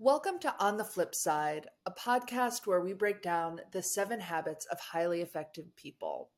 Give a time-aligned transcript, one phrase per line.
[0.00, 4.64] Welcome to On the Flip Side, a podcast where we break down the seven habits
[4.66, 6.30] of highly effective people.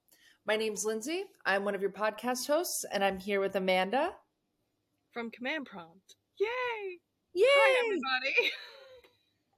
[0.47, 1.25] My name's Lindsay.
[1.45, 4.13] I'm one of your podcast hosts, and I'm here with Amanda.
[5.13, 6.15] From Command Prompt.
[6.41, 7.01] Yay!
[7.35, 7.45] Yay!
[7.47, 8.51] Hi, everybody.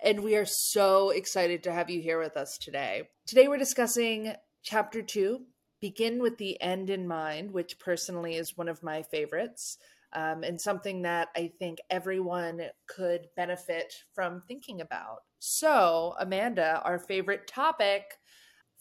[0.04, 3.08] And we are so excited to have you here with us today.
[3.24, 4.34] Today, we're discussing
[4.64, 5.42] chapter two
[5.80, 9.78] Begin with the End in Mind, which personally is one of my favorites.
[10.14, 15.20] Um, and something that I think everyone could benefit from thinking about.
[15.38, 18.18] So, Amanda, our favorite topic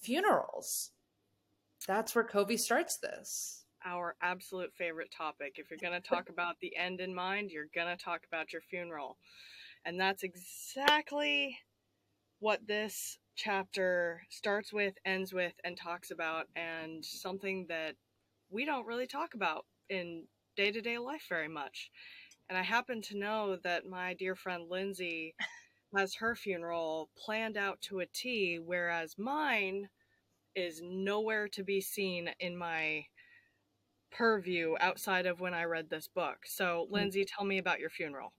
[0.01, 0.91] funerals.
[1.87, 3.63] That's where Covey starts this.
[3.85, 5.55] Our absolute favorite topic.
[5.55, 8.53] If you're going to talk about the end in mind, you're going to talk about
[8.53, 9.17] your funeral.
[9.85, 11.57] And that's exactly
[12.39, 17.95] what this chapter starts with, ends with, and talks about, and something that
[18.49, 20.25] we don't really talk about in
[20.55, 21.91] day to day life very much.
[22.49, 25.35] And I happen to know that my dear friend Lindsay
[25.95, 29.87] has her funeral planned out to a T, whereas mine
[30.55, 33.05] is nowhere to be seen in my
[34.11, 36.39] purview outside of when I read this book.
[36.45, 38.33] So, Lindsay, tell me about your funeral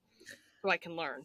[0.62, 1.24] so I can learn.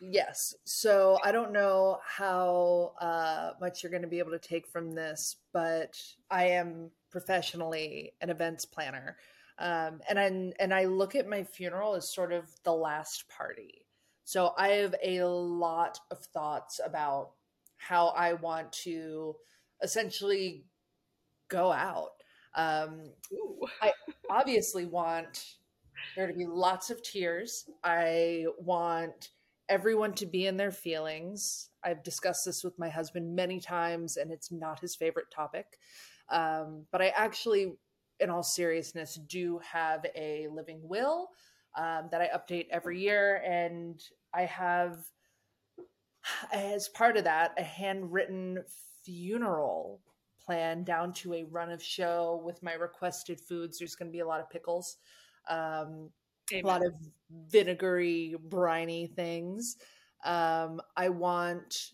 [0.00, 0.54] Yes.
[0.64, 4.92] So I don't know how uh, much you're going to be able to take from
[4.92, 9.16] this, but I am professionally an events planner,
[9.60, 13.86] um, and I and I look at my funeral as sort of the last party.
[14.24, 17.32] So I have a lot of thoughts about
[17.76, 19.36] how I want to
[19.82, 20.64] essentially
[21.48, 22.12] go out.
[22.54, 23.10] Um,
[23.82, 23.92] I
[24.28, 25.56] obviously want
[26.16, 27.68] there to be lots of tears.
[27.84, 29.30] I want
[29.68, 31.70] everyone to be in their feelings.
[31.84, 35.78] I've discussed this with my husband many times, and it's not his favorite topic.
[36.28, 37.74] Um, but I actually,
[38.20, 41.28] in all seriousness, do have a living will
[41.76, 43.42] um, that I update every year.
[43.44, 44.02] And
[44.34, 44.98] I have,
[46.52, 48.62] as part of that, a handwritten
[49.04, 50.00] funeral
[50.44, 53.78] plan down to a run of show with my requested foods.
[53.78, 54.96] There's going to be a lot of pickles.
[55.48, 56.10] Um,
[56.52, 56.94] a lot of
[57.48, 59.76] vinegary, briny things.
[60.24, 61.92] Um, I want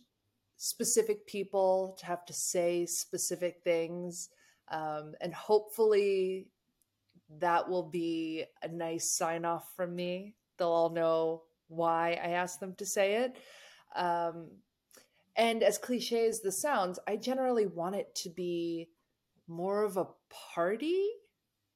[0.57, 4.31] specific people to have to say specific things.
[4.71, 6.49] Um, and hopefully
[7.39, 10.35] that will be a nice sign off from me.
[10.59, 13.37] They'll all know why I asked them to say it.
[13.95, 14.49] Um,
[15.37, 18.89] and as cliche as this sounds, I generally want it to be
[19.49, 20.09] more of a
[20.55, 21.05] party.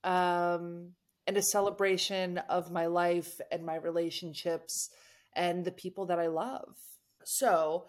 [0.02, 0.92] Um,
[1.30, 4.90] and a celebration of my life and my relationships
[5.36, 6.76] and the people that I love.
[7.22, 7.86] So,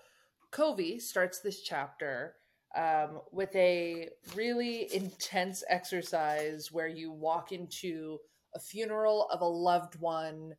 [0.51, 2.35] Covey starts this chapter
[2.75, 8.17] um, with a really intense exercise where you walk into
[8.55, 10.53] a funeral of a loved one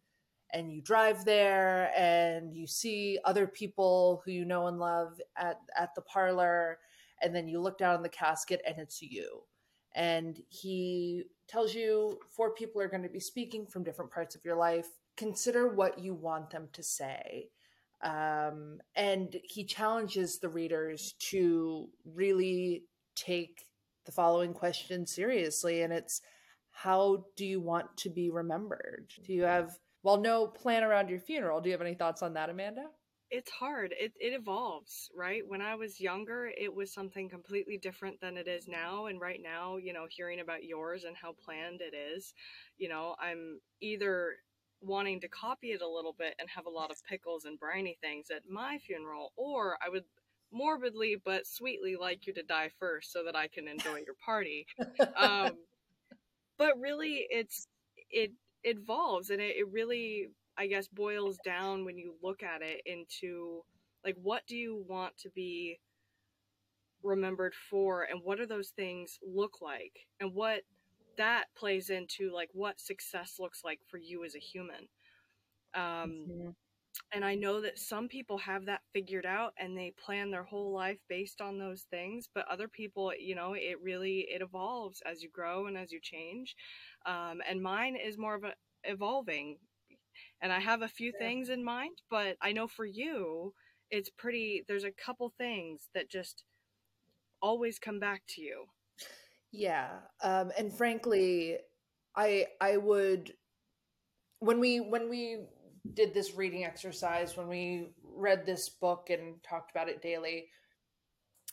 [0.53, 5.59] and you drive there and you see other people who you know and love at,
[5.77, 6.79] at the parlor
[7.23, 9.43] and then you look down in the casket and it's you
[9.95, 14.45] and he tells you four people are going to be speaking from different parts of
[14.45, 14.89] your life.
[15.17, 17.51] Consider what you want them to say.
[18.03, 23.65] Um, and he challenges the readers to really take
[24.05, 25.83] the following question seriously.
[25.83, 26.21] And it's
[26.73, 29.13] how do you want to be remembered?
[29.25, 31.61] Do you have, well, no plan around your funeral?
[31.61, 32.87] Do you have any thoughts on that, Amanda?
[33.33, 33.95] it's hard.
[33.99, 35.43] It it evolves, right?
[35.49, 39.07] When I was younger, it was something completely different than it is now.
[39.07, 42.35] And right now, you know, hearing about yours and how planned it is,
[42.77, 44.35] you know, I'm either
[44.83, 47.97] wanting to copy it a little bit and have a lot of pickles and briny
[48.01, 50.05] things at my funeral, or I would
[50.53, 54.67] morbidly but sweetly like you to die first so that I can enjoy your party.
[55.17, 55.53] Um,
[56.59, 57.67] but really, it's
[58.11, 58.33] it
[58.65, 63.63] evolves and it, it really I guess boils down when you look at it into
[64.05, 65.79] like what do you want to be
[67.03, 70.63] remembered for and what do those things look like and what
[71.17, 74.89] that plays into like what success looks like for you as a human
[75.75, 76.51] um mm-hmm.
[77.15, 80.73] and i know that some people have that figured out and they plan their whole
[80.73, 85.23] life based on those things but other people you know it really it evolves as
[85.23, 86.55] you grow and as you change
[87.07, 88.53] um and mine is more of a
[88.85, 89.57] evolving
[90.43, 91.27] and I have a few yeah.
[91.27, 93.55] things in mind, but I know for you,
[93.91, 94.65] it's pretty.
[94.67, 96.45] There's a couple things that just
[97.41, 98.67] always come back to you.
[99.53, 99.91] Yeah,
[100.23, 101.59] um, and frankly,
[102.17, 103.33] I I would
[104.41, 105.39] when we when we
[105.95, 110.47] did this reading exercise when we read this book and talked about it daily,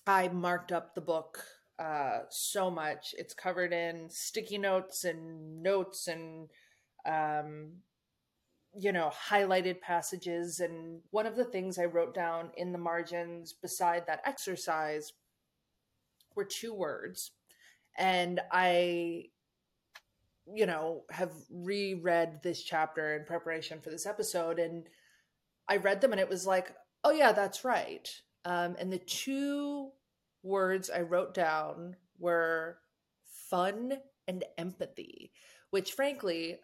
[0.07, 1.43] I marked up the book
[1.77, 3.13] uh, so much.
[3.17, 6.49] It's covered in sticky notes and notes and
[7.05, 7.73] um,
[8.73, 10.59] you know, highlighted passages.
[10.59, 15.11] And one of the things I wrote down in the margins beside that exercise
[16.35, 17.31] were two words.
[17.97, 19.25] And I,
[20.53, 24.59] you know, have reread this chapter in preparation for this episode.
[24.59, 24.87] And
[25.67, 28.09] I read them and it was like, oh, yeah, that's right.
[28.45, 29.89] Um, and the two
[30.43, 32.77] words I wrote down were
[33.49, 33.93] fun
[34.27, 35.31] and empathy,
[35.71, 36.59] which frankly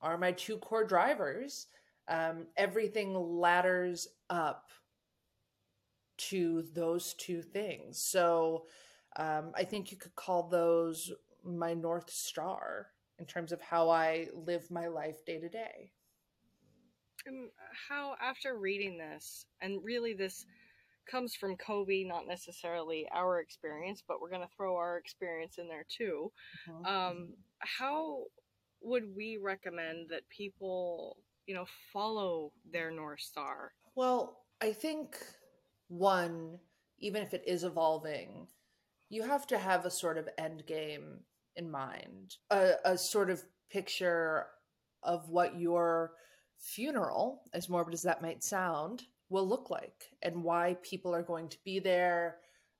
[0.00, 1.66] are my two core drivers.
[2.08, 4.70] Um, everything ladders up
[6.18, 7.98] to those two things.
[7.98, 8.66] So
[9.18, 11.12] um, I think you could call those
[11.44, 12.86] my North Star
[13.18, 15.90] in terms of how I live my life day to day.
[17.26, 17.50] And
[17.88, 20.46] how, after reading this, and really this
[21.10, 25.68] comes from Covey, not necessarily our experience, but we're going to throw our experience in
[25.68, 26.30] there too.
[26.70, 26.86] Mm-hmm.
[26.86, 27.28] Um,
[27.58, 28.24] how
[28.82, 31.16] would we recommend that people,
[31.46, 33.72] you know, follow their North Star?
[33.96, 35.16] Well, I think
[35.88, 36.58] one,
[37.00, 38.46] even if it is evolving,
[39.08, 41.20] you have to have a sort of end game
[41.56, 44.46] in mind, a, a sort of picture
[45.02, 46.12] of what your
[46.58, 51.48] funeral, as morbid as that might sound, will look like and why people are going
[51.48, 52.36] to be there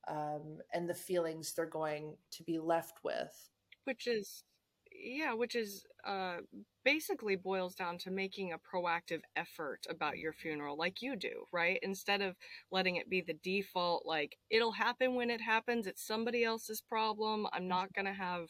[0.08, 3.50] um, and the feelings they're going to be left with.
[3.84, 4.44] Which is,
[4.92, 6.38] yeah, which is uh,
[6.84, 11.78] basically boils down to making a proactive effort about your funeral, like you do, right?
[11.82, 12.36] Instead of
[12.70, 17.46] letting it be the default, like it'll happen when it happens, it's somebody else's problem.
[17.52, 18.48] I'm not going to have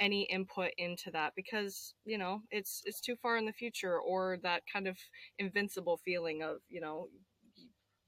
[0.00, 4.38] any input into that because you know it's it's too far in the future or
[4.42, 4.96] that kind of
[5.38, 7.06] invincible feeling of you know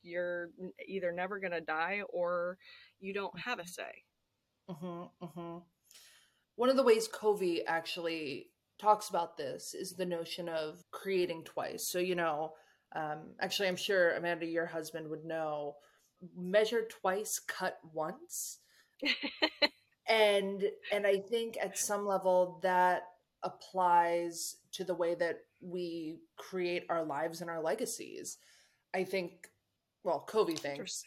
[0.03, 0.51] you're
[0.87, 2.57] either never going to die or
[3.01, 4.03] you don't have a say
[4.69, 5.59] mm-hmm, mm-hmm.
[6.57, 8.49] one of the ways covey actually
[8.79, 11.89] talks about this is the notion of creating twice.
[11.89, 12.53] So you know
[12.95, 15.75] um, actually i'm sure amanda your husband would know
[16.37, 18.59] measure twice cut once.
[20.09, 20.63] And
[20.93, 23.03] and i think at some level that
[23.43, 28.39] applies to the way that we create our lives and our legacies.
[28.95, 29.49] I think
[30.05, 31.05] well covey thinks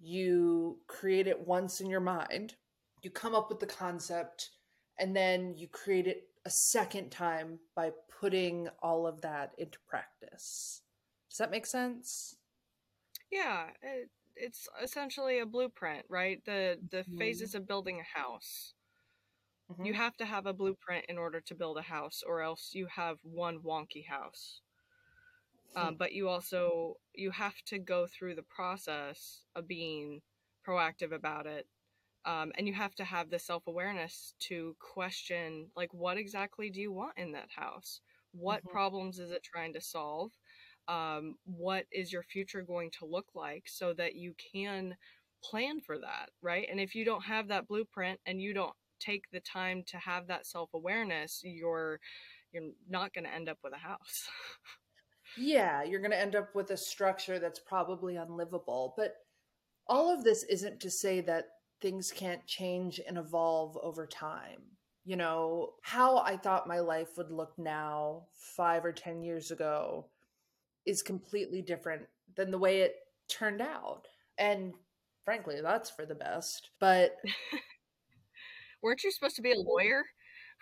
[0.00, 2.54] you create it once in your mind.
[3.02, 4.50] You come up with the concept
[4.98, 7.90] and then you create it a second time by
[8.20, 10.80] putting all of that into practice
[11.28, 12.36] does that make sense
[13.30, 16.44] yeah it, it's essentially a blueprint, right?
[16.44, 17.18] The the mm-hmm.
[17.18, 18.74] phases of building a house.
[19.70, 19.84] Mm-hmm.
[19.84, 22.86] You have to have a blueprint in order to build a house, or else you
[22.94, 24.60] have one wonky house.
[25.74, 30.22] Um, but you also you have to go through the process of being
[30.66, 31.66] proactive about it,
[32.26, 36.80] um, and you have to have the self awareness to question like what exactly do
[36.80, 38.00] you want in that house?
[38.32, 38.70] What mm-hmm.
[38.70, 40.32] problems is it trying to solve?
[40.88, 44.96] um, what is your future going to look like so that you can
[45.42, 49.24] plan for that right and if you don't have that blueprint and you don't take
[49.32, 52.00] the time to have that self-awareness you're
[52.52, 54.28] you're not going to end up with a house
[55.36, 59.14] yeah you're going to end up with a structure that's probably unlivable but
[59.88, 61.44] all of this isn't to say that
[61.80, 64.60] things can't change and evolve over time
[65.04, 70.06] you know how i thought my life would look now 5 or 10 years ago
[70.86, 72.02] is completely different
[72.36, 72.96] than the way it
[73.28, 74.06] turned out.
[74.38, 74.72] And
[75.24, 76.70] frankly, that's for the best.
[76.78, 77.16] But
[78.82, 80.04] weren't you supposed to be a lawyer?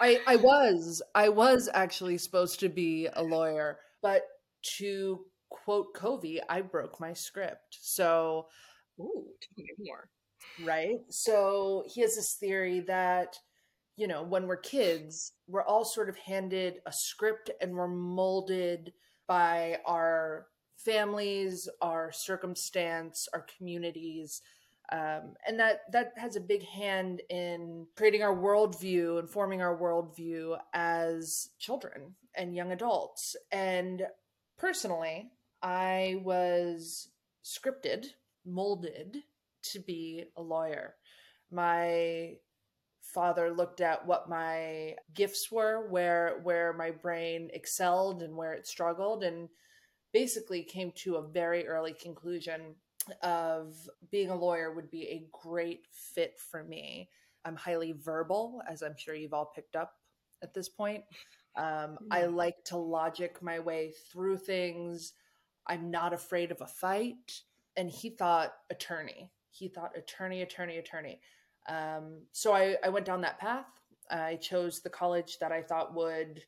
[0.00, 1.02] I, I was.
[1.14, 4.22] I was actually supposed to be a lawyer, but
[4.78, 7.78] to quote Covey, I broke my script.
[7.80, 8.46] So,
[8.98, 10.08] ooh, tell me more.
[10.62, 11.00] Right.
[11.08, 13.38] So he has this theory that
[13.96, 18.92] you know when we're kids, we're all sort of handed a script and we're molded
[19.26, 20.46] by our
[20.76, 24.42] families, our circumstance, our communities.
[24.92, 29.76] Um, and that that has a big hand in creating our worldview and forming our
[29.76, 33.34] worldview as children and young adults.
[33.50, 34.06] And
[34.58, 35.30] personally,
[35.62, 37.08] I was
[37.42, 38.08] scripted,
[38.44, 39.22] molded
[39.72, 40.94] to be a lawyer.
[41.50, 42.34] My
[43.00, 48.66] father looked at what my gifts were where where my brain excelled and where it
[48.66, 49.48] struggled and
[50.12, 52.74] basically came to a very early conclusion
[53.22, 53.74] of
[54.10, 57.10] being a lawyer would be a great fit for me.
[57.44, 59.92] I'm highly verbal as i'm sure you've all picked up
[60.42, 61.04] at this point.
[61.56, 65.12] Um, i like to logic my way through things.
[65.68, 67.42] I'm not afraid of a fight.
[67.76, 71.20] And he thought attorney he thought attorney attorney attorney
[71.68, 73.66] um, so I, I went down that path.
[74.10, 76.42] I chose the college that I thought would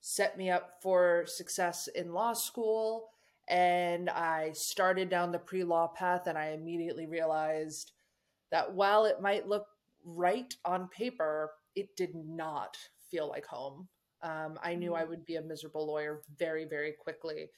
[0.00, 3.10] set me up for success in law school.
[3.48, 7.92] And I started down the pre law path, and I immediately realized
[8.50, 9.66] that while it might look
[10.04, 12.76] right on paper, it did not
[13.10, 13.88] feel like home.
[14.22, 15.08] Um, I knew I mm.
[15.08, 17.48] would be a miserable lawyer very, very quickly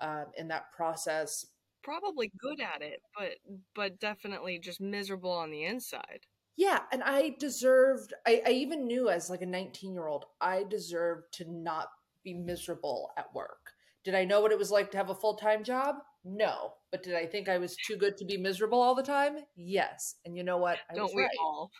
[0.00, 1.46] um, in that process.
[1.86, 3.36] Probably good at it, but
[3.76, 6.26] but definitely just miserable on the inside.
[6.56, 8.12] Yeah, and I deserved.
[8.26, 11.88] I, I even knew as like a 19 year old, I deserved to not
[12.24, 13.70] be miserable at work.
[14.04, 15.96] Did I know what it was like to have a full time job?
[16.24, 16.72] No.
[16.90, 19.36] But did I think I was too good to be miserable all the time?
[19.54, 20.16] Yes.
[20.24, 20.78] And you know what?
[20.90, 21.30] I Don't we right.
[21.40, 21.70] all?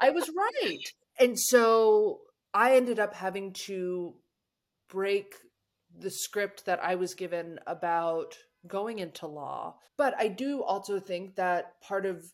[0.00, 0.84] I was right.
[1.20, 2.20] And so
[2.52, 4.14] I ended up having to
[4.88, 5.34] break
[5.96, 8.36] the script that I was given about
[8.68, 9.76] going into law.
[9.96, 12.32] But I do also think that part of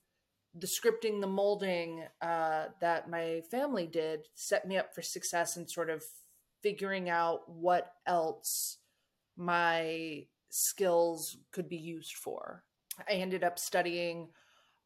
[0.54, 5.66] the scripting, the molding uh, that my family did set me up for success in
[5.66, 6.04] sort of
[6.62, 8.78] figuring out what else
[9.36, 12.62] my skills could be used for.
[13.08, 14.28] I ended up studying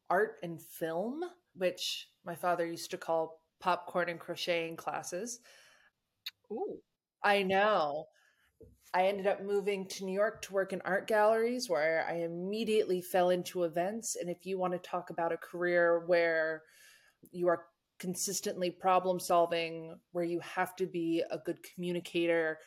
[0.09, 1.23] art and film,
[1.55, 5.39] which my father used to call popcorn and crocheting classes.
[6.51, 6.79] Ooh.
[7.23, 8.05] I know.
[8.93, 13.01] I ended up moving to New York to work in art galleries where I immediately
[13.01, 14.15] fell into events.
[14.19, 16.63] And if you want to talk about a career where
[17.31, 17.65] you are
[17.99, 22.57] consistently problem solving, where you have to be a good communicator,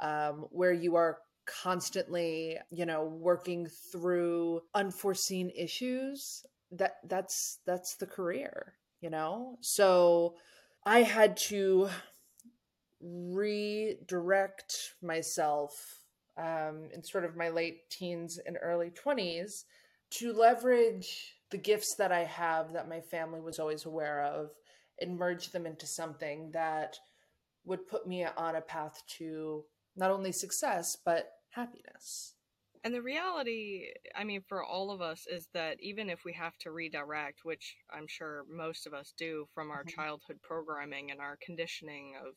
[0.00, 8.06] um, where you are constantly, you know, working through unforeseen issues, that that's that's the
[8.06, 9.56] career, you know?
[9.60, 10.34] So
[10.84, 11.88] I had to
[13.00, 16.00] redirect myself
[16.36, 19.64] um, in sort of my late teens and early 20s
[20.10, 24.50] to leverage the gifts that I have that my family was always aware of
[25.00, 26.98] and merge them into something that
[27.64, 29.64] would put me on a path to
[29.96, 32.34] not only success, but happiness.
[32.82, 36.56] And the reality, I mean, for all of us, is that even if we have
[36.58, 40.00] to redirect, which I'm sure most of us do from our mm-hmm.
[40.00, 42.34] childhood programming and our conditioning of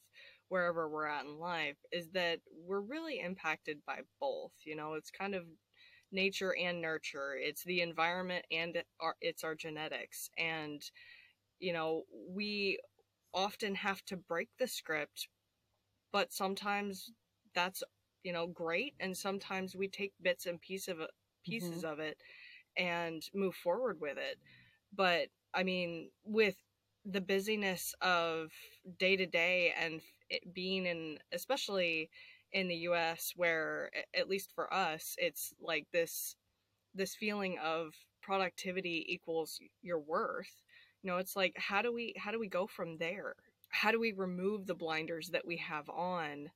[0.54, 4.52] wherever we're at in life is that we're really impacted by both.
[4.64, 5.46] You know, it's kind of
[6.12, 7.34] nature and nurture.
[7.36, 10.30] It's the environment and our, it's our genetics.
[10.38, 10.80] And,
[11.58, 12.78] you know, we
[13.34, 15.28] often have to break the script,
[16.12, 17.10] but sometimes
[17.56, 17.82] that's,
[18.22, 18.94] you know, great.
[19.00, 20.98] And sometimes we take bits and piece of
[21.44, 21.94] pieces mm-hmm.
[21.94, 22.18] of it
[22.78, 24.38] and move forward with it.
[24.96, 26.58] But I mean, with
[27.06, 28.52] the busyness of
[29.00, 30.00] day to day and
[30.54, 32.10] being in especially
[32.52, 36.36] in the US where at least for us it's like this
[36.96, 40.62] this feeling of productivity equals your worth.
[41.02, 43.36] You know it's like how do we how do we go from there?
[43.70, 46.52] How do we remove the blinders that we have on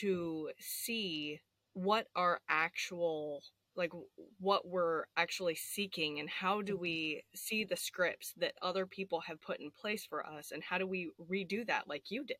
[0.00, 1.40] to see
[1.74, 3.42] what our actual
[3.74, 3.92] like
[4.38, 7.36] what we're actually seeking and how do we mm-hmm.
[7.36, 10.86] see the scripts that other people have put in place for us and how do
[10.86, 12.36] we redo that like you did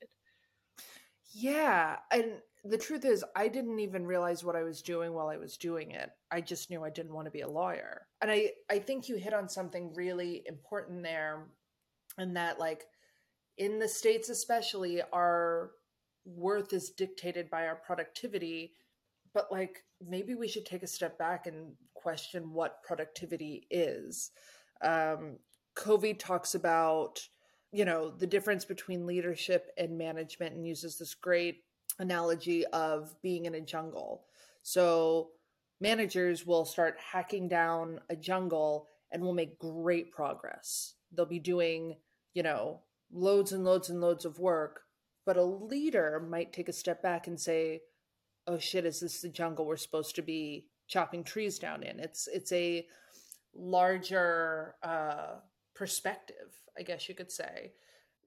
[1.32, 1.96] yeah.
[2.10, 2.34] And
[2.64, 5.90] the truth is, I didn't even realize what I was doing while I was doing
[5.90, 6.10] it.
[6.30, 8.06] I just knew I didn't want to be a lawyer.
[8.20, 11.48] And I, I think you hit on something really important there,
[12.18, 12.84] and that, like,
[13.58, 15.72] in the States, especially, our
[16.24, 18.74] worth is dictated by our productivity.
[19.34, 24.30] But, like, maybe we should take a step back and question what productivity is.
[24.82, 25.38] Um,
[25.74, 27.26] Covey talks about
[27.72, 31.64] you know the difference between leadership and management and uses this great
[31.98, 34.24] analogy of being in a jungle.
[34.62, 35.30] So
[35.80, 40.94] managers will start hacking down a jungle and will make great progress.
[41.12, 41.96] They'll be doing
[42.34, 42.80] you know
[43.12, 44.82] loads and loads and loads of work
[45.24, 47.82] but a leader might take a step back and say
[48.46, 51.98] oh shit is this the jungle we're supposed to be chopping trees down in?
[52.00, 52.86] It's it's a
[53.54, 55.36] larger uh
[55.82, 57.72] perspective, I guess you could say.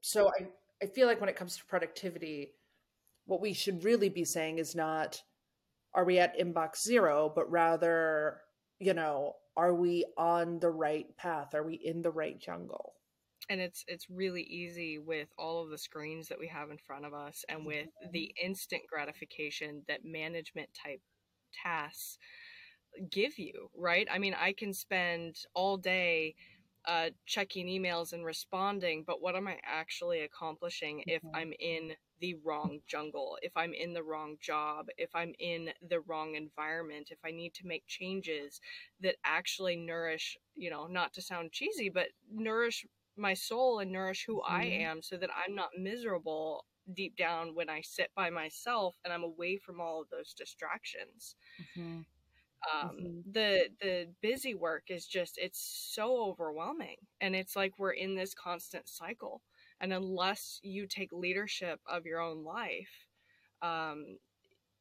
[0.01, 0.47] So I,
[0.83, 2.51] I feel like when it comes to productivity,
[3.27, 5.21] what we should really be saying is not
[5.93, 8.41] are we at inbox zero, but rather,
[8.77, 11.55] you know, are we on the right path?
[11.55, 12.95] Are we in the right jungle?
[13.50, 17.05] And it's it's really easy with all of the screens that we have in front
[17.05, 18.12] of us and with mm-hmm.
[18.12, 21.00] the instant gratification that management type
[21.63, 22.17] tasks
[23.09, 24.07] give you, right?
[24.12, 26.35] I mean, I can spend all day
[26.88, 31.36] uh, checking emails and responding, but what am I actually accomplishing if mm-hmm.
[31.36, 36.00] I'm in the wrong jungle, if I'm in the wrong job, if I'm in the
[36.01, 38.62] wrong environment, if I need to make changes
[39.01, 42.86] that actually nourish, you know, not to sound cheesy, but nourish
[43.18, 44.56] my soul and nourish who mm-hmm.
[44.56, 49.13] I am so that I'm not miserable deep down when I sit by myself and
[49.13, 51.36] I'm away from all of those distractions.
[51.77, 52.01] Mm-hmm.
[52.74, 53.31] Um, mm-hmm.
[53.31, 55.60] The the busy work is just it's
[55.93, 59.41] so overwhelming, and it's like we're in this constant cycle.
[59.81, 63.07] And unless you take leadership of your own life,
[63.62, 64.17] um,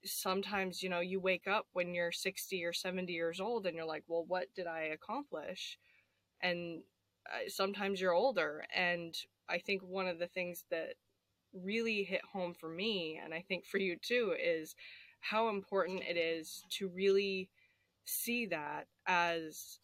[0.04, 3.86] sometimes you know you wake up when you're 60 or 70 years old and you're
[3.86, 5.78] like well what did i accomplish
[6.42, 6.82] and
[7.30, 9.16] uh, sometimes you're older and
[9.48, 10.94] i think one of the things that
[11.54, 14.74] really hit home for me and i think for you too is
[15.20, 17.48] how important it is to really
[18.04, 19.78] see that as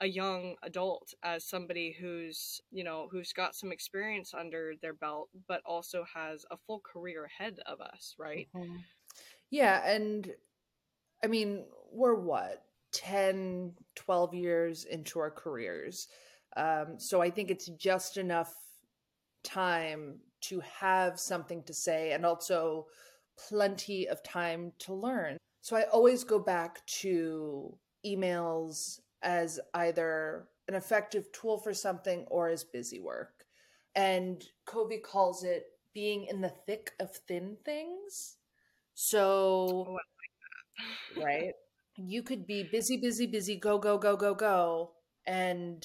[0.00, 5.28] a young adult as somebody who's you know who's got some experience under their belt
[5.46, 8.76] but also has a full career ahead of us right mm-hmm.
[9.54, 10.32] Yeah, and
[11.22, 16.08] I mean, we're what 10, 12 years into our careers.
[16.56, 18.52] Um, so I think it's just enough
[19.44, 22.86] time to have something to say and also
[23.48, 25.36] plenty of time to learn.
[25.64, 32.50] So I always go back to emails as either an effective tool for something or
[32.50, 33.46] as busy work.
[33.94, 38.36] And Covey calls it being in the thick of thin things.
[38.92, 39.98] So, oh,
[41.16, 41.54] like right,
[41.96, 44.90] you could be busy, busy, busy, go, go, go, go, go.
[45.26, 45.82] And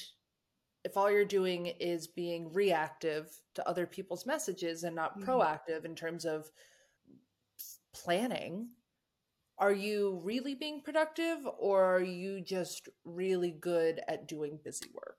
[0.83, 5.29] if all you're doing is being reactive to other people's messages and not mm-hmm.
[5.29, 6.51] proactive in terms of
[7.93, 8.71] planning,
[9.59, 15.17] are you really being productive or are you just really good at doing busy work?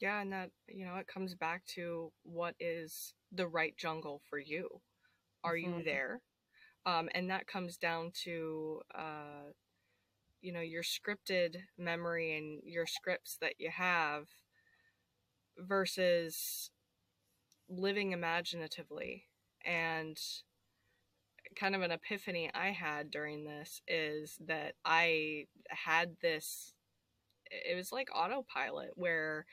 [0.00, 4.38] Yeah, and that, you know, it comes back to what is the right jungle for
[4.38, 4.80] you.
[5.44, 5.78] Are mm-hmm.
[5.78, 6.22] you there?
[6.86, 9.52] um, and that comes down to uh,
[10.40, 14.26] you know your scripted memory and your scripts that you have
[15.58, 16.70] versus
[17.68, 19.24] living imaginatively
[19.64, 20.18] and
[21.56, 26.74] kind of an epiphany i had during this is that i had this
[27.50, 29.44] it was like autopilot where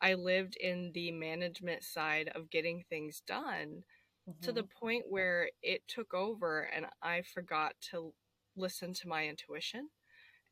[0.00, 3.82] i lived in the management side of getting things done
[4.28, 4.44] mm-hmm.
[4.44, 4.78] to the mm-hmm.
[4.78, 8.12] point where it took over and I forgot to
[8.56, 9.88] listen to my intuition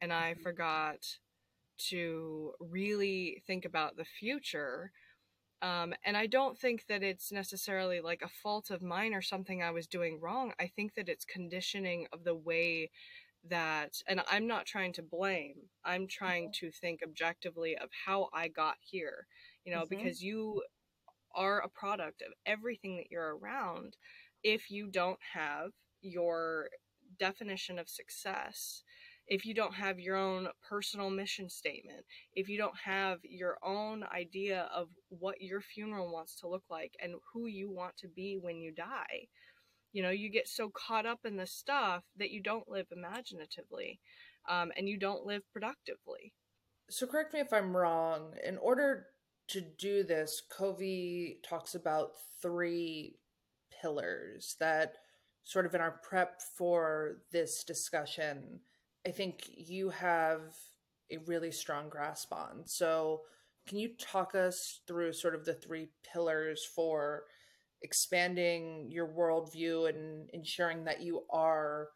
[0.01, 0.43] and I mm-hmm.
[0.43, 0.99] forgot
[1.91, 4.93] to really think about the future.
[5.65, 9.63] Um, and I don't think that it's necessarily like a fault of mine or something
[9.63, 10.53] I was doing wrong.
[10.61, 12.91] I think that it's conditioning of the way
[13.49, 16.67] that, and I'm not trying to blame, I'm trying mm-hmm.
[16.67, 19.27] to think objectively of how I got here,
[19.65, 19.97] you know, mm-hmm.
[19.97, 20.63] because you
[21.35, 23.97] are a product of everything that you're around
[24.43, 25.71] if you don't have
[26.03, 26.69] your
[27.19, 28.83] definition of success
[29.27, 34.05] if you don't have your own personal mission statement, if you don't have your own
[34.15, 38.39] idea of what your funeral wants to look like and who you want to be
[38.41, 39.29] when you die,
[39.93, 44.01] you know, you get so caught up in the stuff that you don't live imaginatively
[44.49, 46.33] um, and you don't live productively.
[46.91, 48.35] So, correct me if I'm wrong.
[48.45, 49.07] In order
[49.49, 52.11] to do this, Covey talks about
[52.43, 53.17] three
[53.81, 54.97] pillars that
[55.45, 58.61] sort of in our prep for this discussion,
[59.07, 60.41] I think you have
[61.11, 62.63] a really strong grasp on.
[62.67, 63.23] So,
[63.67, 67.25] can you talk us through sort of the three pillars for
[67.83, 71.89] expanding your worldview and ensuring that you are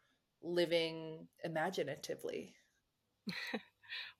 [0.43, 2.55] living imaginatively?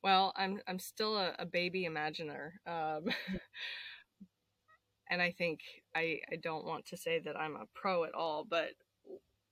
[0.04, 3.06] well, I'm I'm still a, a baby imaginer, um,
[5.10, 5.62] and I think
[5.96, 8.70] I I don't want to say that I'm a pro at all, but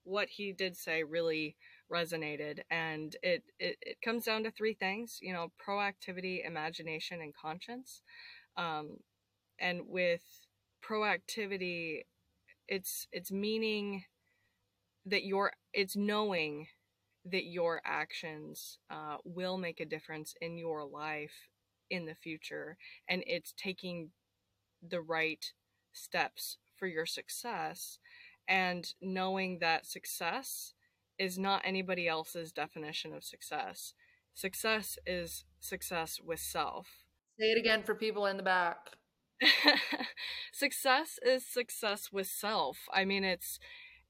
[0.03, 1.55] what he did say really
[1.91, 7.33] resonated, and it it, it comes down to three things, you know, proactivity, imagination, and
[7.35, 8.01] conscience.
[8.57, 8.97] Um,
[9.59, 10.23] and with
[10.83, 12.03] proactivity,
[12.67, 14.03] it's it's meaning
[15.05, 16.67] that you're it's knowing
[17.25, 21.49] that your actions uh, will make a difference in your life
[21.89, 22.77] in the future
[23.09, 24.09] and it's taking
[24.87, 25.53] the right
[25.93, 27.99] steps for your success
[28.47, 30.73] and knowing that success
[31.19, 33.93] is not anybody else's definition of success.
[34.33, 36.87] Success is success with self.
[37.39, 38.77] Say it again for people in the back.
[40.53, 42.87] Success is success with self.
[42.93, 43.59] I mean it's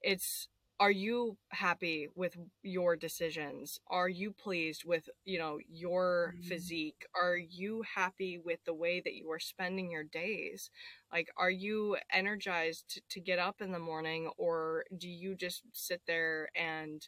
[0.01, 0.47] it's
[0.79, 3.79] are you happy with your decisions?
[3.87, 6.47] Are you pleased with you know your mm-hmm.
[6.47, 7.05] physique?
[7.15, 10.69] Are you happy with the way that you are spending your days?
[11.11, 15.63] Like are you energized to, to get up in the morning or do you just
[15.73, 17.07] sit there and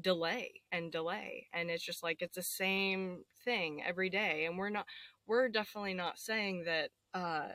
[0.00, 1.48] delay and delay?
[1.52, 4.46] And it's just like it's the same thing every day.
[4.46, 4.86] And we're not
[5.26, 7.48] we're definitely not saying that uh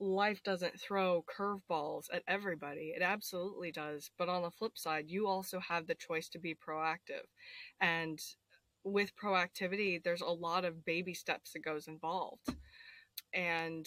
[0.00, 2.92] life doesn't throw curveballs at everybody.
[2.96, 4.10] It absolutely does.
[4.18, 7.26] But on the flip side, you also have the choice to be proactive.
[7.80, 8.18] And
[8.84, 12.48] with proactivity, there's a lot of baby steps that goes involved.
[13.34, 13.86] And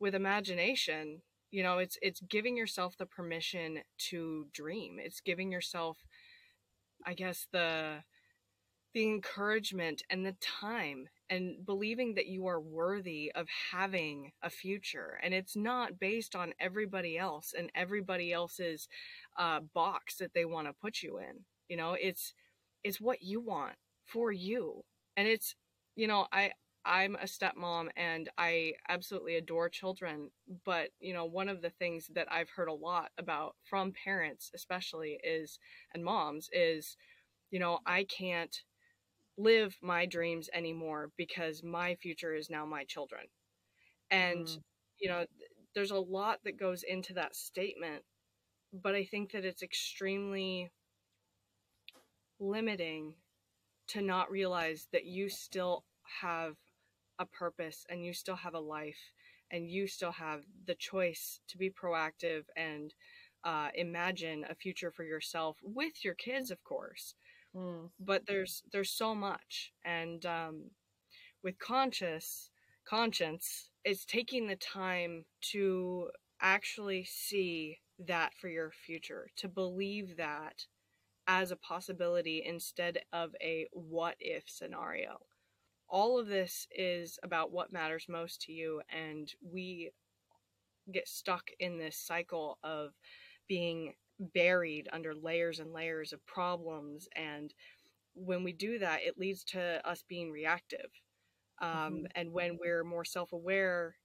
[0.00, 4.98] with imagination, you know, it's it's giving yourself the permission to dream.
[5.00, 5.98] It's giving yourself
[7.04, 8.04] I guess the
[8.94, 15.18] the encouragement and the time and believing that you are worthy of having a future.
[15.22, 18.88] And it's not based on everybody else and everybody else's
[19.38, 21.44] uh, box that they want to put you in.
[21.68, 22.32] You know it's
[22.84, 24.84] it's what you want for you.
[25.16, 25.54] And it's
[25.96, 26.50] you know i
[26.84, 30.30] i'm a stepmom and i absolutely adore children
[30.64, 34.50] but you know one of the things that i've heard a lot about from parents
[34.54, 35.58] especially is
[35.94, 36.96] and moms is
[37.50, 38.62] you know i can't
[39.38, 43.22] live my dreams anymore because my future is now my children.
[44.10, 44.62] And, mm.
[45.00, 45.26] you know,
[45.74, 48.02] there's a lot that goes into that statement,
[48.72, 50.70] but I think that it's extremely
[52.38, 53.14] limiting
[53.88, 55.84] to not realize that you still
[56.20, 56.54] have
[57.18, 59.12] a purpose and you still have a life
[59.50, 62.94] and you still have the choice to be proactive and
[63.44, 67.14] uh, imagine a future for yourself with your kids, of course.
[67.56, 67.90] Mm.
[67.98, 70.70] But there's there's so much, and um,
[71.42, 72.50] with conscious
[72.88, 80.66] conscience, it's taking the time to actually see that for your future, to believe that
[81.26, 85.18] as a possibility instead of a what if scenario.
[85.88, 89.92] All of this is about what matters most to you, and we
[90.92, 92.90] get stuck in this cycle of
[93.48, 97.52] being buried under layers and layers of problems and
[98.14, 100.90] when we do that it leads to us being reactive
[101.60, 102.04] um, mm-hmm.
[102.14, 103.96] and when we're more self-aware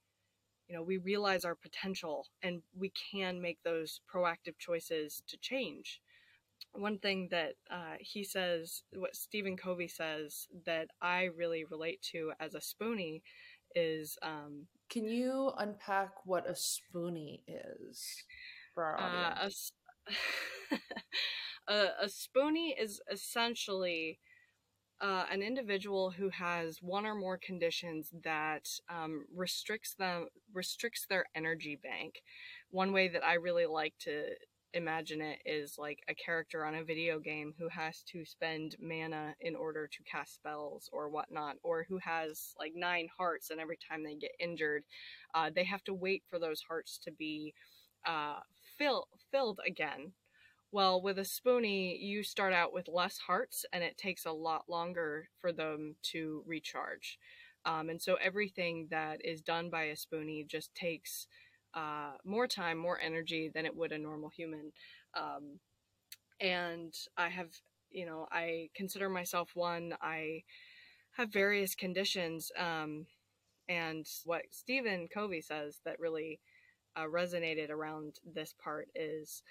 [0.67, 6.02] you know we realize our potential and we can make those proactive choices to change
[6.74, 12.32] one thing that uh, he says what stephen covey says that i really relate to
[12.39, 13.21] as a spoonie
[13.76, 18.24] is um, can you unpack what a spoonie is
[18.74, 19.71] for our uh, audience?
[21.67, 24.19] A, a spoonie is essentially
[25.02, 31.26] uh, an individual who has one or more conditions that um, restricts them restricts their
[31.36, 32.21] energy bank.
[32.71, 34.26] One way that I really like to
[34.74, 39.36] imagine it is like a character on a video game who has to spend mana
[39.41, 43.78] in order to cast spells or whatnot, or who has like nine hearts, and every
[43.89, 44.84] time they get injured,
[45.36, 47.54] uh, they have to wait for those hearts to be
[48.06, 48.39] uh,
[48.82, 50.13] fill, filled again.
[50.72, 54.70] Well, with a spoonie, you start out with less hearts, and it takes a lot
[54.70, 57.20] longer for them to recharge.
[57.65, 61.28] Um, and so everything that is done by a spoonie just takes
[61.74, 64.72] uh, more time, more energy than it would a normal human.
[65.15, 65.60] Um,
[66.39, 67.50] and I have,
[67.91, 69.94] you know, I consider myself one.
[70.02, 70.44] I
[71.17, 72.52] have various conditions.
[72.58, 73.06] Um,
[73.70, 76.39] and what Stephen Covey says that really
[76.96, 79.44] uh, resonated around this part is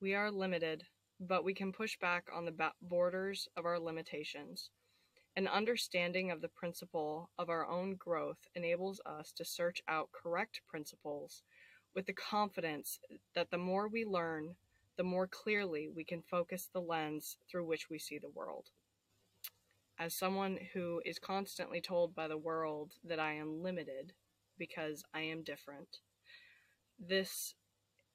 [0.00, 0.84] we are limited,
[1.20, 4.70] but we can push back on the borders of our limitations.
[5.36, 10.60] An understanding of the principle of our own growth enables us to search out correct
[10.68, 11.42] principles
[11.94, 13.00] with the confidence
[13.34, 14.54] that the more we learn,
[14.96, 18.70] the more clearly we can focus the lens through which we see the world.
[19.98, 24.12] As someone who is constantly told by the world that I am limited
[24.58, 25.98] because I am different,
[26.98, 27.54] this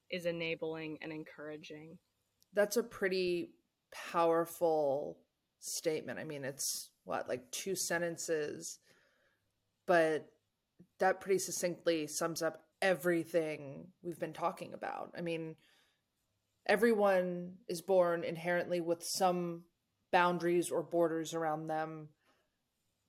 [0.09, 1.97] is enabling and encouraging.
[2.53, 3.51] That's a pretty
[4.11, 5.17] powerful
[5.59, 6.19] statement.
[6.19, 8.79] I mean, it's what, like two sentences,
[9.85, 10.27] but
[10.99, 15.11] that pretty succinctly sums up everything we've been talking about.
[15.17, 15.55] I mean,
[16.65, 19.63] everyone is born inherently with some
[20.11, 22.09] boundaries or borders around them,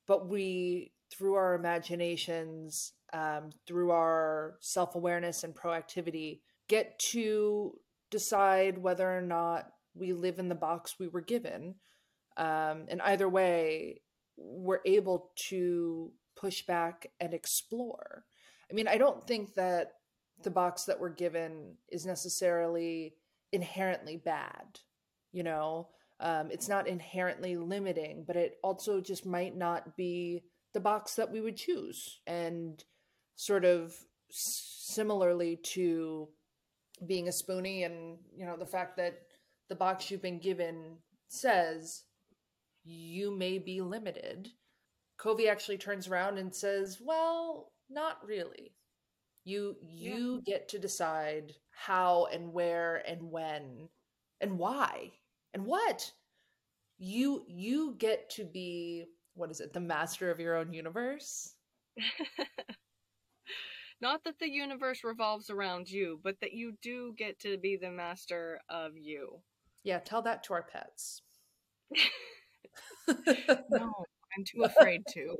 [0.06, 7.78] but we, through our imaginations, um, through our self awareness and proactivity, get to
[8.10, 11.74] decide whether or not we live in the box we were given.
[12.36, 14.02] Um, and either way,
[14.36, 18.24] we're able to push back and explore.
[18.70, 19.92] I mean, I don't think that
[20.42, 23.14] the box that we're given is necessarily
[23.52, 24.80] inherently bad.
[25.32, 25.88] You know,
[26.20, 30.42] um, it's not inherently limiting, but it also just might not be
[30.72, 32.20] the box that we would choose.
[32.26, 32.82] And
[33.40, 33.94] sort of
[34.30, 36.28] similarly to
[37.06, 39.22] being a spoonie and you know the fact that
[39.68, 40.96] the box you've been given
[41.28, 42.04] says
[42.84, 44.50] you may be limited
[45.20, 48.72] Covey actually turns around and says, Well, not really.
[49.44, 50.54] You you yeah.
[50.54, 53.88] get to decide how and where and when
[54.40, 55.12] and why
[55.52, 56.10] and what.
[56.98, 59.74] You you get to be what is it?
[59.74, 61.54] The master of your own universe.
[64.00, 67.90] Not that the universe revolves around you, but that you do get to be the
[67.90, 69.40] master of you.
[69.84, 71.22] Yeah, tell that to our pets.
[73.08, 73.92] no,
[74.36, 75.36] I'm too afraid to.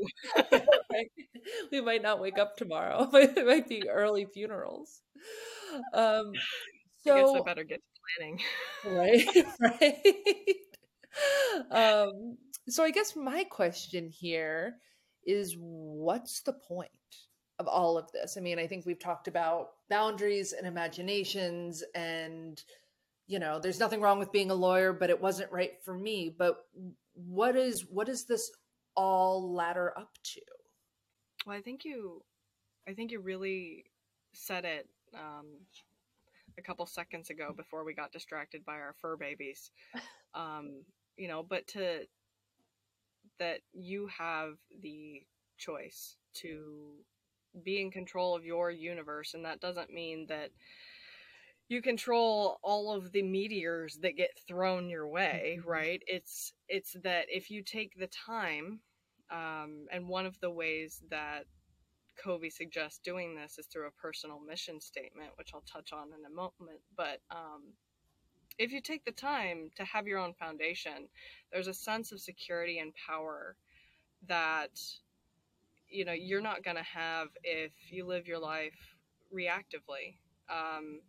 [1.72, 3.08] we might not wake up tomorrow.
[3.14, 5.02] it might be early funerals.
[5.94, 6.32] Um,
[6.98, 8.40] so I guess I better get to planning.
[8.84, 10.56] Right, right.
[11.70, 12.36] Um,
[12.68, 14.76] so I guess my question here
[15.26, 16.90] is, what's the point?
[17.60, 18.38] Of all of this.
[18.38, 22.60] I mean, I think we've talked about boundaries and imaginations and
[23.26, 26.34] you know, there's nothing wrong with being a lawyer, but it wasn't right for me.
[26.36, 26.64] But
[27.14, 28.50] what is what does this
[28.96, 30.40] all ladder up to?
[31.46, 32.24] Well, I think you
[32.88, 33.84] I think you really
[34.32, 35.46] said it um,
[36.58, 39.70] a couple seconds ago before we got distracted by our fur babies.
[40.32, 40.84] Um,
[41.16, 42.02] you know, but to
[43.40, 45.22] that you have the
[45.58, 46.92] choice to
[47.64, 50.50] be in control of your universe and that doesn't mean that
[51.68, 55.68] you control all of the meteors that get thrown your way mm-hmm.
[55.68, 58.80] right it's it's that if you take the time
[59.30, 61.44] um, and one of the ways that
[62.16, 66.24] covey suggests doing this is through a personal mission statement which i'll touch on in
[66.26, 67.72] a moment but um,
[68.58, 71.08] if you take the time to have your own foundation
[71.52, 73.56] there's a sense of security and power
[74.26, 74.80] that
[75.90, 78.96] you know you're not going to have if you live your life
[79.34, 80.16] reactively
[80.48, 81.00] um,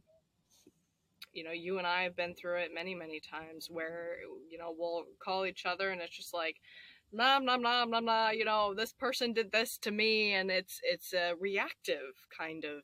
[1.33, 4.17] you know you and i have been through it many many times where
[4.49, 6.57] you know we'll call each other and it's just like
[7.11, 10.79] nah nah nah nah nah you know this person did this to me and it's
[10.83, 12.83] it's a reactive kind of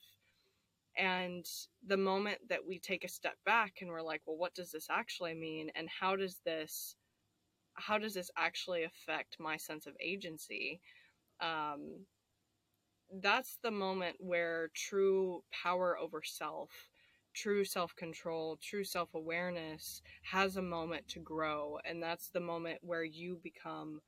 [0.97, 1.45] and
[1.85, 4.87] the moment that we take a step back and we're like well what does this
[4.89, 6.95] actually mean and how does this
[7.75, 10.81] how does this actually affect my sense of agency
[11.41, 12.05] um,
[13.21, 16.69] that's the moment where true power over self,
[17.33, 21.77] true self control, true self awareness has a moment to grow.
[21.85, 24.01] And that's the moment where you become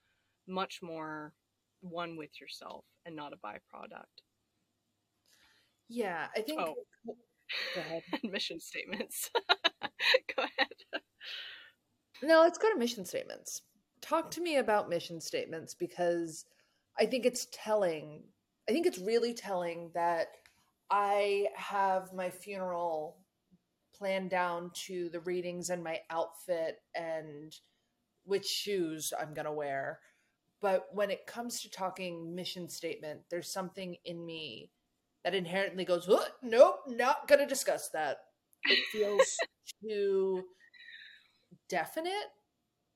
[0.47, 1.33] much more
[1.81, 4.23] one with yourself and not a byproduct.
[5.87, 6.59] Yeah, I think.
[6.61, 6.75] Oh.
[7.75, 8.03] Go ahead.
[8.23, 9.31] mission statements.
[9.81, 11.01] go ahead.
[12.21, 13.63] No, let's go to mission statements.
[14.01, 16.45] Talk to me about mission statements because
[16.99, 18.23] I think it's telling.
[18.67, 20.27] I think it's really telling that
[20.91, 23.17] I have my funeral
[23.95, 27.55] planned down to the readings and my outfit and
[28.25, 29.99] which shoes I'm going to wear.
[30.61, 34.71] But when it comes to talking mission statement, there's something in me
[35.23, 38.17] that inherently goes, oh, nope, not going to discuss that.
[38.65, 39.37] It feels
[39.83, 40.43] too
[41.69, 42.27] definite,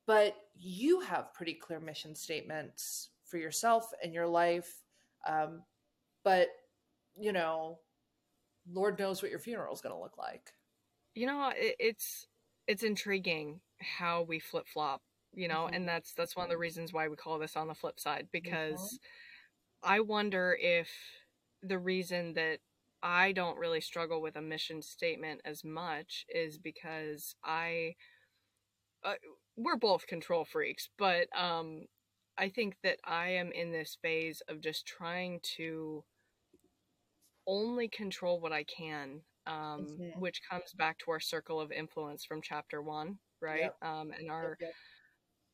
[0.06, 4.84] but you have pretty clear mission statements for yourself and your life.
[5.28, 5.64] Um,
[6.24, 6.50] but,
[7.20, 7.80] you know,
[8.72, 10.54] Lord knows what your funeral is going to look like.
[11.16, 12.28] You know, it, it's
[12.68, 15.02] it's intriguing how we flip flop.
[15.34, 15.74] You know, mm-hmm.
[15.74, 18.28] and that's that's one of the reasons why we call this on the flip side
[18.32, 19.00] because
[19.84, 19.94] mm-hmm.
[19.94, 20.90] I wonder if
[21.64, 22.60] the reason that
[23.02, 27.96] I don't really struggle with a mission statement as much is because I
[29.04, 29.16] uh,
[29.58, 31.86] we're both control freaks, but um
[32.38, 36.04] I think that I am in this phase of just trying to
[37.46, 40.20] only control what I can, um, mm-hmm.
[40.20, 43.62] which comes back to our circle of influence from chapter one, right?
[43.62, 43.76] Yep.
[43.82, 44.58] Um, and our.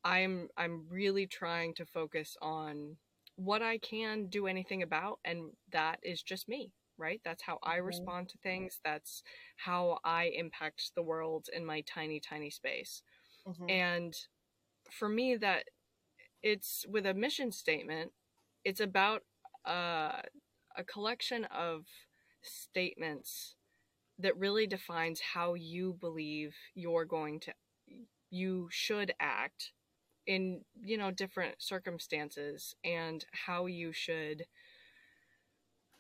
[0.05, 2.95] I'm I'm really trying to focus on
[3.35, 7.19] what I can do anything about, and that is just me, right?
[7.25, 7.87] That's how I mm-hmm.
[7.87, 8.79] respond to things.
[8.85, 9.23] That's
[9.57, 13.01] how I impact the world in my tiny, tiny space.
[13.47, 13.69] Mm-hmm.
[13.69, 14.15] And
[14.91, 15.65] for me, that
[16.43, 18.11] it's with a mission statement
[18.63, 19.23] it's about
[19.67, 20.21] uh,
[20.77, 21.85] a collection of
[22.41, 23.55] statements
[24.17, 27.53] that really defines how you believe you're going to
[28.29, 29.71] you should act
[30.27, 34.45] in you know different circumstances and how you should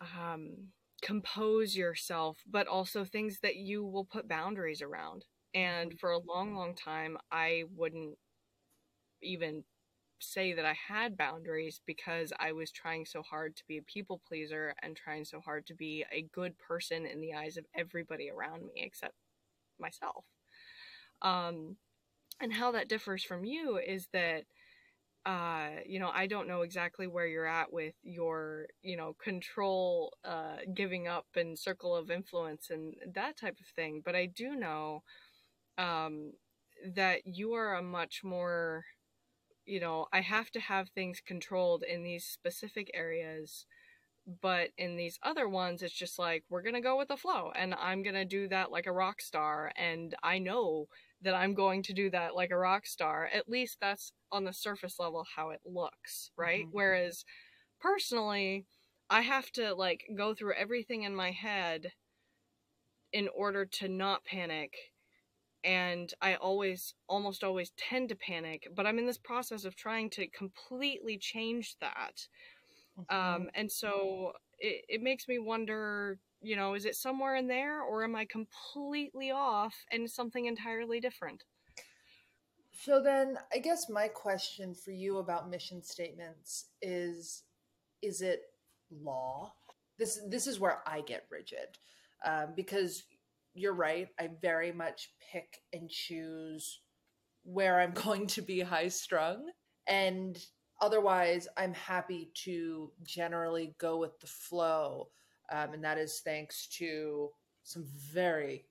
[0.01, 0.67] um,
[1.01, 5.25] compose yourself but also things that you will put boundaries around.
[5.55, 8.17] And for a long long time i wouldn't
[9.23, 9.63] even
[10.19, 14.21] say that I had boundaries because I was trying so hard to be a people
[14.27, 18.29] pleaser and trying so hard to be a good person in the eyes of everybody
[18.29, 19.15] around me except
[19.79, 20.25] myself.
[21.21, 21.77] Um,
[22.41, 24.43] and how that differs from you is that
[25.25, 30.13] uh, you know, I don't know exactly where you're at with your, you know, control,
[30.23, 34.01] uh, giving up and circle of influence and that type of thing.
[34.03, 35.03] But I do know
[35.77, 36.33] um,
[36.95, 38.85] that you are a much more,
[39.69, 43.65] you know, I have to have things controlled in these specific areas.
[44.41, 47.51] But in these other ones, it's just like, we're going to go with the flow
[47.55, 49.71] and I'm going to do that like a rock star.
[49.75, 50.87] And I know
[51.21, 53.27] that I'm going to do that like a rock star.
[53.33, 56.61] At least that's on the surface level how it looks, right?
[56.61, 56.77] Mm-hmm.
[56.77, 57.25] Whereas
[57.79, 58.65] personally,
[59.09, 61.93] I have to like go through everything in my head
[63.11, 64.73] in order to not panic.
[65.63, 70.09] And I always, almost always tend to panic, but I'm in this process of trying
[70.11, 72.27] to completely change that.
[72.97, 73.15] Mm-hmm.
[73.15, 77.81] Um, and so it, it makes me wonder you know, is it somewhere in there
[77.81, 81.43] or am I completely off and something entirely different?
[82.71, 87.43] So then I guess my question for you about mission statements is
[88.01, 88.41] is it
[88.89, 89.53] law?
[89.97, 91.77] This this is where I get rigid.
[92.25, 93.03] Um, because
[93.59, 96.81] you're right, I very much pick and choose
[97.43, 99.49] where I'm going to be high strung.
[99.87, 100.37] And
[100.81, 105.09] otherwise, I'm happy to generally go with the flow
[105.51, 107.29] um, and that is thanks to
[107.63, 108.65] some very,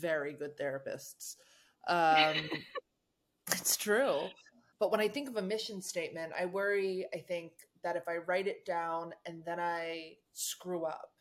[0.00, 1.36] very good therapists.
[1.88, 2.48] Um,
[3.52, 4.28] it's true.
[4.78, 8.16] But when I think of a mission statement, I worry, I think, that if I
[8.16, 11.12] write it down and then I screw up,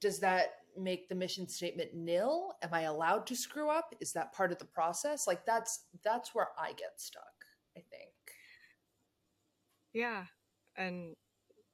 [0.00, 2.54] does that make the mission statement nil?
[2.62, 3.94] Am I allowed to screw up?
[4.00, 5.26] Is that part of the process?
[5.26, 7.24] Like that's that's where I get stuck,
[7.76, 8.12] I think.
[9.92, 10.24] Yeah.
[10.76, 11.14] And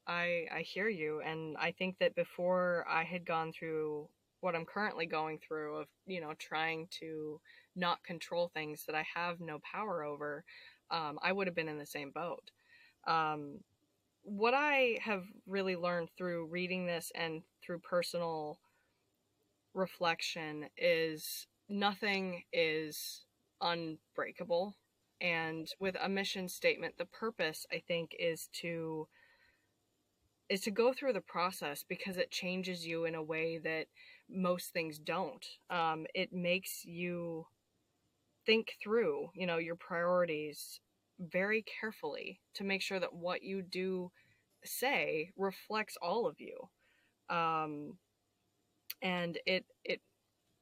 [0.06, 4.08] I I hear you and I think that before I had gone through
[4.40, 7.40] what I'm currently going through of, you know, trying to
[7.74, 10.44] not control things that I have no power over,
[10.90, 12.50] um, I would have been in the same boat.
[13.06, 13.60] Um,
[14.22, 18.58] what I have really learned through reading this and through personal
[19.76, 23.24] reflection is nothing is
[23.60, 24.74] unbreakable.
[25.20, 29.08] And with a mission statement, the purpose, I think, is to
[30.48, 33.86] is to go through the process because it changes you in a way that
[34.30, 35.44] most things don't.
[35.70, 37.46] Um, it makes you
[38.44, 40.80] think through, you know, your priorities
[41.18, 44.12] very carefully to make sure that what you do
[44.64, 46.68] say reflects all of you.
[47.28, 47.98] Um,
[49.02, 50.00] and it it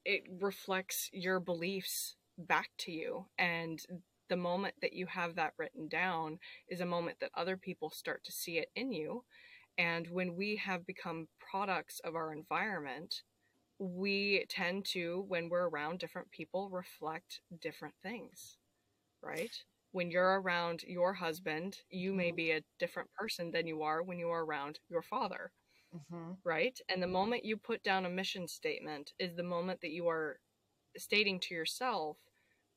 [0.04, 3.80] it reflects your beliefs back to you and
[4.28, 8.24] the moment that you have that written down is a moment that other people start
[8.24, 9.22] to see it in you
[9.78, 13.22] and when we have become products of our environment,
[13.78, 18.58] we tend to, when we're around different people, reflect different things,
[19.20, 19.50] right?
[19.90, 22.36] When you're around your husband, you may mm-hmm.
[22.36, 25.50] be a different person than you are when you are around your father,
[25.94, 26.32] mm-hmm.
[26.44, 26.78] right?
[26.88, 30.38] And the moment you put down a mission statement is the moment that you are
[30.96, 32.16] stating to yourself,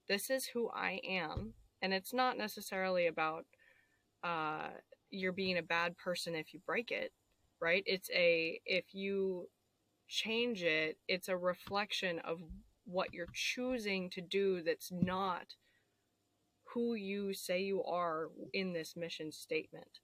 [0.08, 1.54] this is who I am.
[1.82, 3.46] And it's not necessarily about,
[4.24, 4.70] uh,
[5.10, 7.12] you're being a bad person if you break it,
[7.62, 7.84] right?
[7.86, 9.48] It's a, if you
[10.08, 12.40] change it, it's a reflection of
[12.86, 15.56] what you're choosing to do that's not
[16.74, 20.00] who you say you are in this mission statement.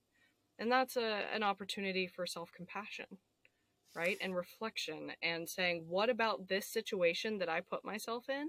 [0.59, 3.05] And that's a, an opportunity for self compassion,
[3.95, 4.17] right?
[4.21, 8.47] And reflection and saying, what about this situation that I put myself in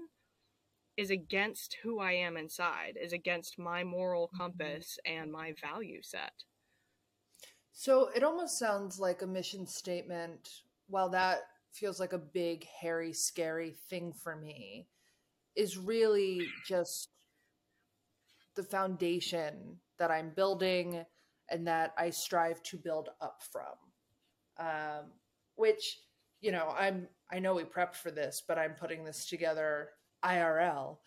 [0.97, 4.37] is against who I am inside, is against my moral mm-hmm.
[4.37, 6.43] compass and my value set.
[7.73, 10.49] So it almost sounds like a mission statement.
[10.87, 11.41] While that
[11.73, 14.87] feels like a big, hairy, scary thing for me,
[15.55, 17.09] is really just
[18.55, 21.05] the foundation that I'm building
[21.49, 23.75] and that I strive to build up from.
[24.57, 25.11] Um,
[25.55, 25.99] which,
[26.41, 29.89] you know, I'm I know we prepped for this, but I'm putting this together
[30.23, 30.97] IRL.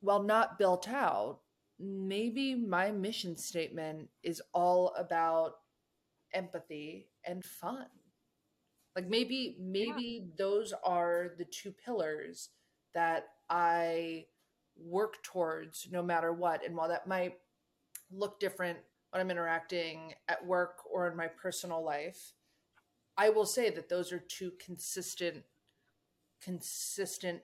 [0.00, 1.40] While not built out,
[1.78, 5.54] maybe my mission statement is all about
[6.32, 7.86] empathy and fun.
[8.94, 10.32] Like maybe maybe yeah.
[10.36, 12.50] those are the two pillars
[12.94, 14.26] that I
[14.76, 16.64] work towards no matter what.
[16.64, 17.34] And while that might
[18.10, 18.78] look different
[19.10, 22.32] when I'm interacting at work or in my personal life,
[23.16, 25.44] I will say that those are two consistent
[26.42, 27.42] consistent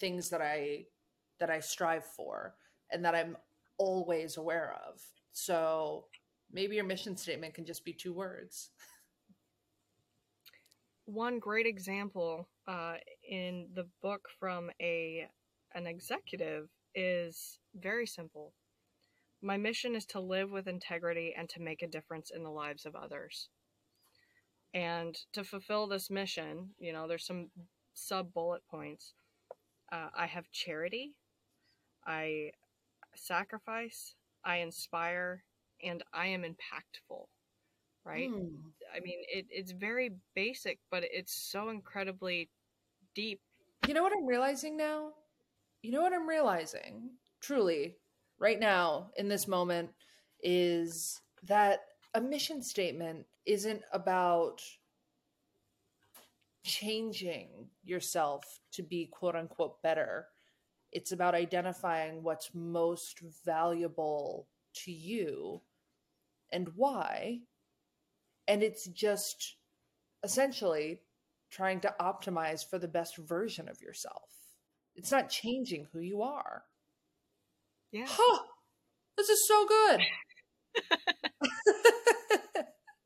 [0.00, 0.86] things that I
[1.40, 2.54] that I strive for
[2.90, 3.36] and that I'm
[3.78, 5.00] always aware of.
[5.32, 6.06] So
[6.50, 8.70] maybe your mission statement can just be two words.
[11.06, 12.94] One great example uh,
[13.28, 15.28] in the book from a
[15.74, 18.54] an executive is very simple.
[19.44, 22.86] My mission is to live with integrity and to make a difference in the lives
[22.86, 23.50] of others.
[24.72, 27.50] And to fulfill this mission, you know, there's some
[27.92, 29.12] sub bullet points.
[29.92, 31.12] Uh, I have charity,
[32.06, 32.52] I
[33.14, 34.14] sacrifice,
[34.44, 35.44] I inspire,
[35.82, 37.26] and I am impactful.
[38.04, 38.30] Right?
[38.30, 38.56] Mm.
[38.94, 42.48] I mean, it, it's very basic, but it's so incredibly
[43.14, 43.40] deep.
[43.86, 45.12] You know what I'm realizing now?
[45.82, 47.96] You know what I'm realizing, truly,
[48.44, 49.88] right now, in this moment,
[50.42, 51.80] is that
[52.12, 54.60] a mission statement isn't about
[56.62, 57.48] changing
[57.84, 60.26] yourself to be quote unquote better.
[60.92, 64.46] It's about identifying what's most valuable
[64.84, 65.62] to you
[66.52, 67.40] and why.
[68.46, 69.56] And it's just
[70.22, 71.00] essentially
[71.50, 74.28] trying to optimize for the best version of yourself.
[74.96, 76.64] It's not changing who you are.
[77.94, 78.06] Yeah.
[78.08, 78.42] Huh,
[79.16, 80.00] this is so good.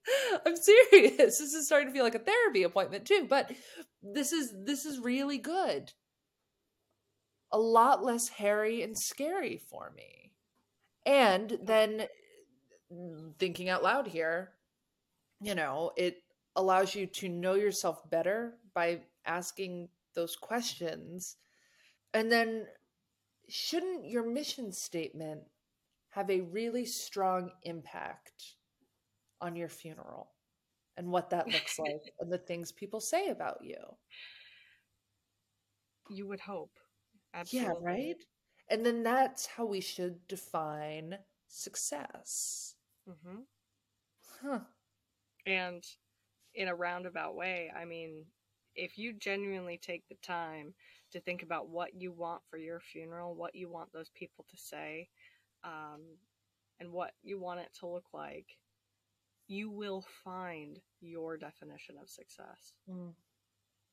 [0.47, 1.39] I'm serious.
[1.39, 3.53] This is starting to feel like a therapy appointment too, but
[4.03, 5.93] this is this is really good.
[7.53, 10.32] A lot less hairy and scary for me.
[11.05, 12.07] And then
[12.93, 14.53] mm, thinking out loud here,
[15.41, 16.22] you know, it
[16.57, 21.36] allows you to know yourself better by asking those questions.
[22.14, 22.66] And then
[23.49, 25.42] shouldn't your mission statement
[26.11, 28.57] have a really strong impact
[29.40, 30.30] on your funeral
[30.96, 33.76] and what that looks like and the things people say about you.
[36.11, 36.72] You would hope.
[37.34, 37.70] Absolutely.
[37.70, 38.24] Yeah, right?
[38.70, 41.18] And then that's how we should define
[41.49, 42.74] success.
[43.09, 43.40] Mm-hmm.
[44.42, 44.61] Huh.
[45.46, 45.84] And
[46.55, 48.24] in a roundabout way, I mean,
[48.74, 50.74] if you genuinely take the time
[51.13, 54.57] to think about what you want for your funeral, what you want those people to
[54.57, 55.09] say,
[55.65, 56.01] um,
[56.81, 58.47] and what you want it to look like,
[59.47, 62.75] you will find your definition of success.
[62.91, 63.13] Mm.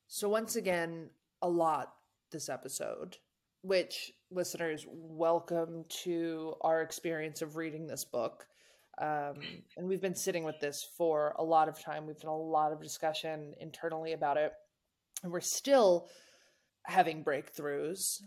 [0.08, 1.10] So, once again,
[1.42, 1.92] a lot
[2.30, 3.16] this episode,
[3.62, 8.46] which listeners, welcome to our experience of reading this book.
[8.98, 9.34] Um,
[9.76, 12.06] and we've been sitting with this for a lot of time.
[12.06, 14.52] We've done a lot of discussion internally about it.
[15.22, 16.08] And we're still
[16.86, 18.22] having breakthroughs.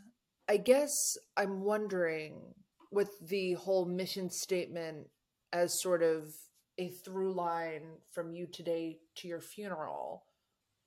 [0.48, 2.54] I guess I'm wondering
[2.92, 5.08] with the whole mission statement
[5.54, 6.34] as sort of
[6.78, 10.24] a through line from you today to your funeral,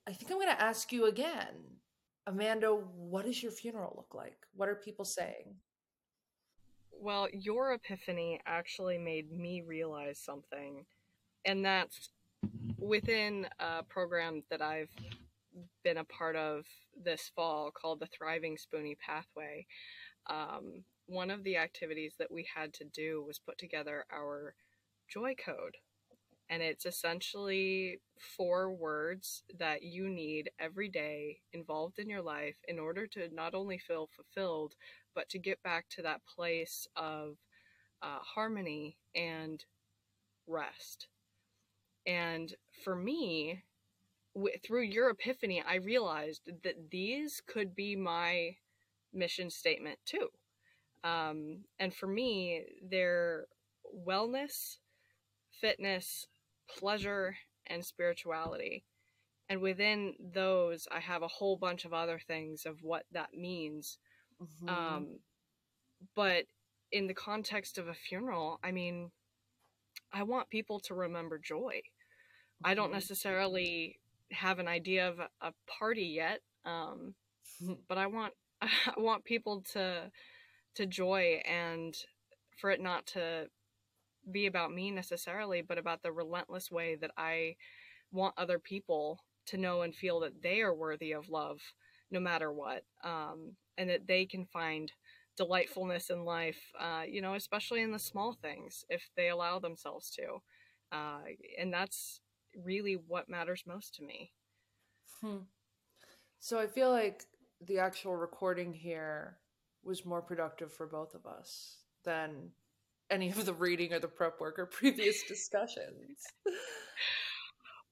[0.09, 1.79] I think I'm going to ask you again,
[2.27, 4.39] Amanda, what does your funeral look like?
[4.55, 5.55] What are people saying?
[6.91, 10.85] Well, your epiphany actually made me realize something,
[11.45, 12.11] and that's
[12.79, 14.91] within a program that I've
[15.85, 16.65] been a part of
[17.03, 19.67] this fall called the Thriving Spoonie Pathway.
[20.29, 24.55] Um, one of the activities that we had to do was put together our
[25.09, 25.77] joy code.
[26.49, 28.01] And it's essentially
[28.37, 33.55] four words that you need every day involved in your life in order to not
[33.55, 34.75] only feel fulfilled,
[35.15, 37.37] but to get back to that place of
[38.03, 39.65] uh, harmony and
[40.47, 41.09] rest.
[42.07, 42.53] And
[42.85, 43.63] for me,
[44.35, 48.57] w- through your epiphany, I realized that these could be my
[49.13, 50.29] mission statement too.
[51.05, 53.47] Um, and for me, they're
[54.07, 54.79] wellness,
[55.61, 56.27] fitness,
[56.79, 58.85] pleasure, and spirituality.
[59.49, 63.99] And within those, I have a whole bunch of other things of what that means.
[64.41, 64.69] Mm-hmm.
[64.69, 65.19] Um,
[66.15, 66.45] but
[66.91, 69.11] in the context of a funeral, I mean,
[70.13, 71.83] I want people to remember joy.
[71.83, 72.71] Mm-hmm.
[72.71, 72.95] I don't mm-hmm.
[72.95, 73.99] necessarily
[74.33, 77.15] have an idea of a, party yet, um,
[77.89, 80.11] but I want I want people to
[80.77, 81.95] to joy and
[82.59, 83.47] for it not to
[84.31, 87.57] be about me necessarily, but about the relentless way that I
[88.13, 91.61] want other people to know and feel that they are worthy of love
[92.11, 94.93] no matter what, um, and that they can find
[95.37, 100.11] delightfulness in life, uh, you know, especially in the small things if they allow themselves
[100.11, 100.97] to.
[100.97, 101.21] Uh,
[101.59, 102.21] and that's
[102.65, 104.33] really what matters most to me.
[105.21, 105.45] Hmm.
[106.41, 107.25] So I feel like
[107.67, 109.39] the actual recording here
[109.85, 112.51] was more productive for both of us than
[113.11, 116.25] any of the reading or the prep work or previous discussions.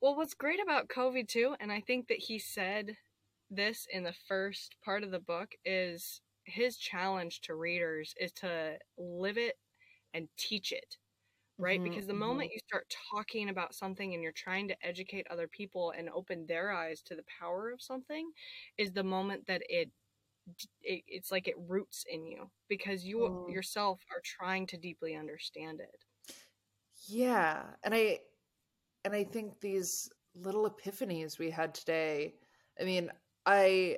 [0.01, 2.97] Well, what's great about Covey too, and I think that he said
[3.51, 8.79] this in the first part of the book, is his challenge to readers is to
[8.97, 9.57] live it
[10.15, 10.97] and teach it.
[11.61, 11.79] Right?
[11.79, 12.21] Mm-hmm, because the mm-hmm.
[12.21, 16.47] moment you start talking about something and you're trying to educate other people and open
[16.47, 18.31] their eyes to the power of something,
[18.79, 19.91] is the moment that it
[20.83, 23.53] it, it's like it roots in you because you mm.
[23.53, 26.35] yourself are trying to deeply understand it
[27.09, 28.19] yeah and i
[29.05, 32.35] and i think these little epiphanies we had today
[32.81, 33.11] i mean
[33.47, 33.97] i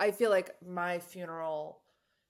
[0.00, 1.82] i feel like my funeral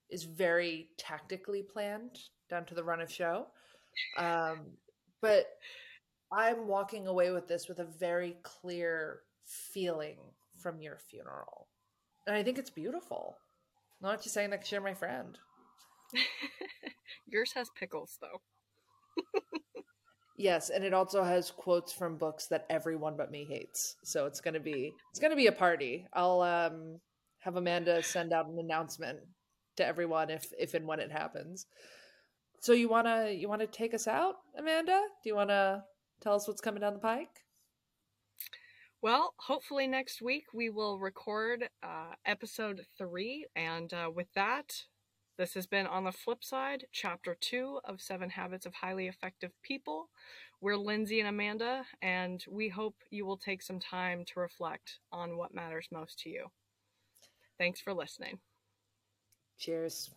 [0.09, 2.17] is very tactically planned
[2.49, 3.47] down to the run of show
[4.17, 4.59] um
[5.21, 5.47] but
[6.31, 10.17] i'm walking away with this with a very clear feeling
[10.61, 11.67] from your funeral
[12.27, 13.37] and I think it's beautiful.
[14.01, 15.37] Not just saying that you're my friend.
[17.27, 18.41] Yours has pickles, though.
[20.37, 23.95] yes, and it also has quotes from books that everyone but me hates.
[24.03, 26.05] So it's gonna be it's gonna be a party.
[26.13, 26.99] I'll um
[27.39, 29.19] have Amanda send out an announcement
[29.77, 31.65] to everyone if if and when it happens.
[32.59, 35.01] So you wanna you wanna take us out, Amanda?
[35.23, 35.85] Do you wanna
[36.21, 37.45] tell us what's coming down the pike?
[39.01, 43.45] Well, hopefully next week we will record uh, episode three.
[43.55, 44.73] And uh, with that,
[45.37, 49.51] this has been On the Flip Side, chapter two of Seven Habits of Highly Effective
[49.61, 50.09] People.
[50.59, 55.37] We're Lindsay and Amanda, and we hope you will take some time to reflect on
[55.37, 56.47] what matters most to you.
[57.59, 58.39] Thanks for listening.
[59.59, 60.09] Cheers.